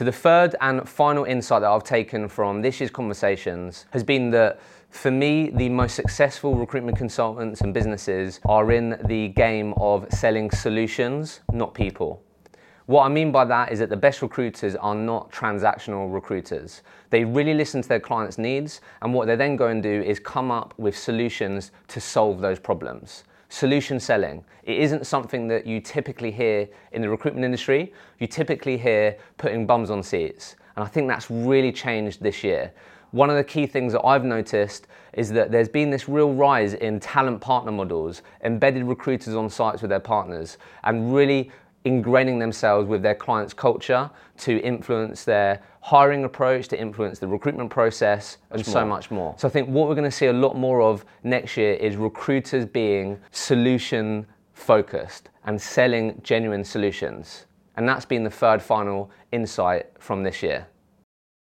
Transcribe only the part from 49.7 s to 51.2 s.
we're going to see a lot more of